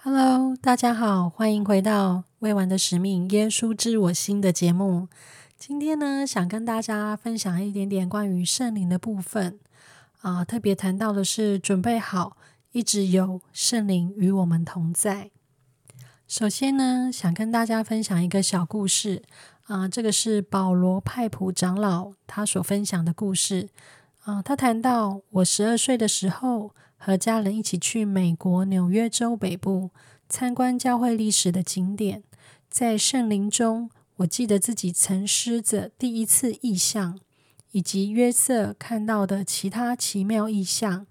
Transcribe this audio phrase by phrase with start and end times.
[0.00, 5.08] Hello，大家好，欢迎回到《未完的使命》耶稣知我心的节目。
[5.58, 9.58] 今天呢，想跟大家分享一点点关于圣灵的部分
[10.20, 12.36] 啊，特别谈到的是准备好，
[12.70, 15.32] 一直有圣灵与我们同在。
[16.28, 19.24] 首先呢，想跟大家分享一个小故事
[19.64, 23.68] 啊，这个是保罗派普长老他所分享的故事
[24.22, 24.40] 啊。
[24.40, 26.70] 他谈到我十二岁的时候。
[26.98, 29.90] 和家人一起去美国纽约州北部
[30.28, 32.22] 参观教会历史的景点，
[32.68, 37.18] 在圣林中，我记得自己曾施着第一次意象，
[37.70, 41.06] 以及约瑟看到的其他奇妙意象，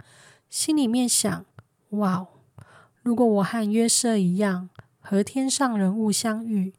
[0.49, 1.45] 心里面想：
[1.91, 2.27] 哇，
[3.01, 4.69] 如果我和约瑟一样，
[4.99, 6.73] 和天上人物相遇，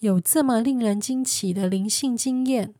[0.00, 2.74] 有这么令人惊奇的灵性经验，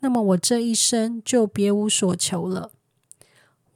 [0.00, 2.72] 那么我这一生就别无所求了。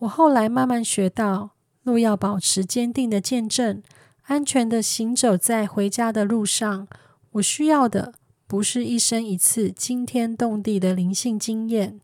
[0.03, 1.51] 我后来慢慢学到，
[1.85, 3.81] 路要保持坚定的见证，
[4.23, 6.89] 安全的行走在回家的路上，
[7.33, 8.15] 我需要的
[8.49, 12.01] 不是一生一次惊天动地的灵性经验，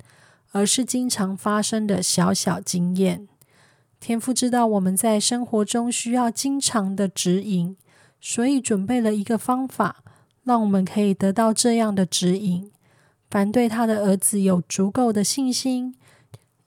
[0.52, 3.26] 而是经常发生的小小经验。
[3.98, 7.76] 天父知道我们在生活中需要经常的指引，
[8.20, 10.04] 所以准备了一个方法，
[10.44, 12.70] 让我们可以得到这样的指引。
[13.28, 15.96] 凡对他的儿子有足够的信心。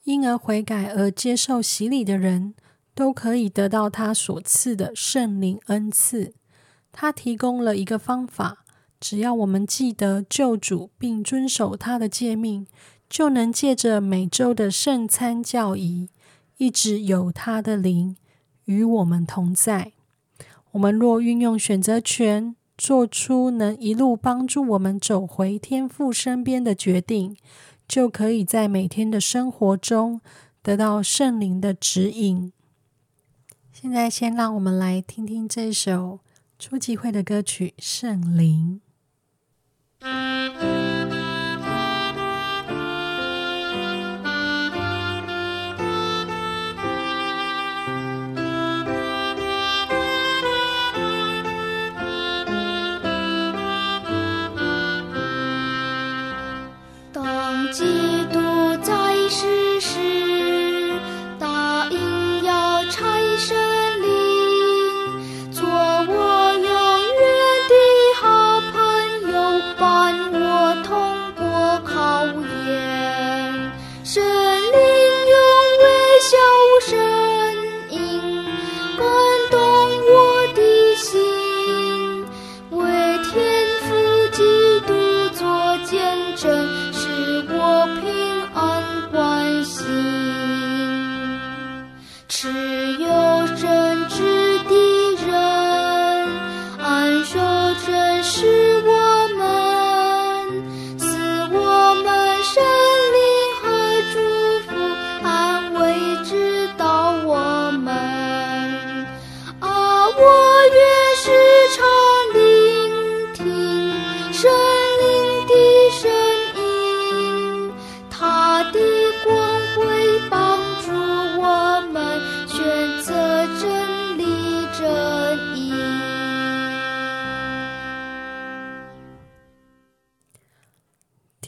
[0.04, 2.56] 因而悔改而接受洗礼的人，
[2.96, 6.34] 都可以得到他所赐的圣灵恩赐。
[6.92, 8.66] 他提供了一个方法，
[9.00, 12.68] 只要我们记得救主并遵守他的诫命，
[13.10, 16.10] 就能借着每周的圣餐教仪，
[16.58, 18.16] 一直有他的灵
[18.66, 19.94] 与我们同在。
[20.72, 27.38] 我们若运用选择权，做出能一路帮助我们走回天父身边的决定。
[27.92, 30.22] 就可以在每天的生活中
[30.64, 32.54] 得到圣灵的指引。
[33.74, 36.22] 现在，先让我们来听听这首
[36.58, 38.80] 初级会的歌曲《圣灵》。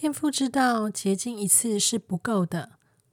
[0.03, 2.71] 天父知道洁净一次是不够的，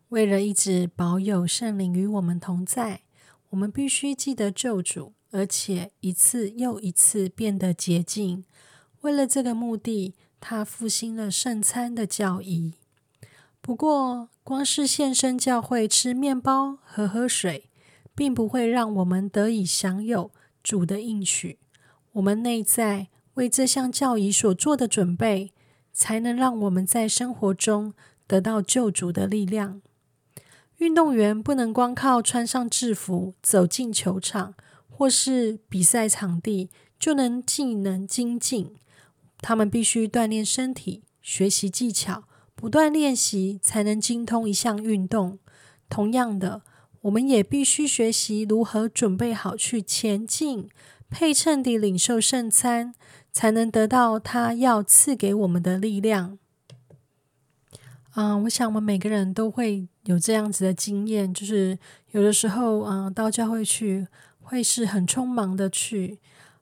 [0.09, 3.03] 为了一直保有圣灵与我们同在，
[3.51, 8.45] 我们必须记得救主，而且一次又一次变得洁净。
[9.03, 12.75] 为了这个目的，他复兴了圣餐的教义。
[13.61, 17.71] 不过，光是献身教会吃面包和喝水，
[18.17, 21.61] 并不会让我们得以享有主的应许。
[22.15, 25.53] 我们内在为这项教义所做的准备。
[25.93, 27.95] 才能让我们在生活中
[28.27, 29.81] 得到救主的力量。
[30.79, 34.55] 运动员不能光靠穿上制服走进球场
[34.89, 38.75] 或是比赛场地就能技能精进，
[39.39, 45.39] 他们必须锻炼身体、学习技巧，不断练习才能精通一项运动。
[45.89, 46.63] 同样的，
[47.03, 50.69] 我们也必须学习如何准备好去前进，
[51.11, 52.95] 配称地领受圣餐。
[53.33, 56.39] 才能得到他要赐给我们的力量。
[58.17, 61.79] 嗯，我想我们每个人都会有这样子的经验，就是
[62.11, 64.09] 有的时候，嗯，到教会去
[64.41, 66.19] 会是很匆忙的去，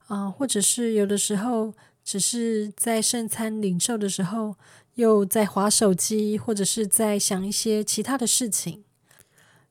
[0.08, 1.72] 啊，或者是有的时候
[2.04, 4.56] 只是在圣餐领受的时候，
[4.96, 8.84] 又在划手机，或者是在想一些其他的事情。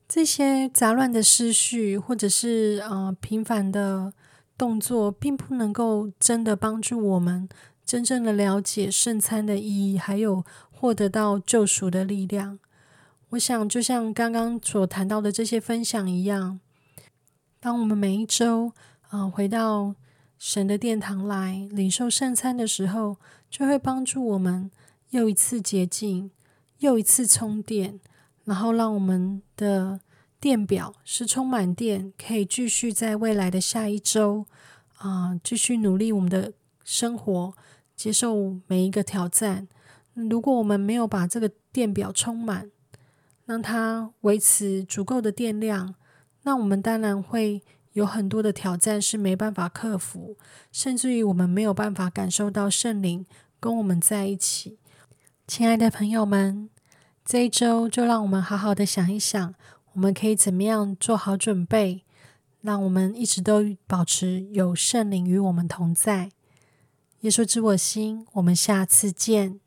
[0.07, 4.13] 这些杂乱的思绪，或者是啊频繁的。
[4.57, 7.47] 动作，并不能够真的帮助我们
[7.85, 12.57] 真正的了解圣餐的意义，还有获得到救赎的力量。
[13.29, 16.59] 我想，就像刚刚所谈到的这些分享一样，
[17.59, 18.71] 当我们每一周
[19.09, 19.93] 啊回到
[20.39, 23.17] 神的殿堂来领受圣餐的时候，
[23.49, 24.71] 就会帮助我们
[25.11, 26.31] 又一次洁净，
[26.79, 27.99] 又一次充电，
[28.45, 29.99] 然后让我们的。
[30.47, 34.45] 电表是充满电，可以继续在未来的下一周
[34.95, 36.53] 啊，继续努力我们的
[36.85, 37.53] 生活，
[37.97, 39.67] 接受每一个挑战。
[40.13, 42.71] 如果我们没有把这个电表充满，
[43.43, 45.95] 让它维持足够的电量，
[46.43, 47.61] 那我们当然会
[47.91, 50.37] 有很多的挑战是没办法克服，
[50.71, 53.25] 甚至于我们没有办法感受到圣灵
[53.59, 54.79] 跟我们在一起。
[55.45, 56.69] 亲爱的朋友们，
[57.25, 59.53] 这一周就让我们好好的想一想。
[59.97, 62.03] 我们可以怎么样做好准备，
[62.61, 66.29] 让我们一直都保持有圣灵与我们同在？
[67.21, 69.59] 耶稣知我心，我们下次见。